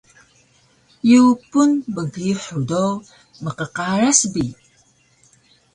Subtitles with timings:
[1.09, 2.85] Yupun bgihur do
[3.43, 4.45] mqqaras bi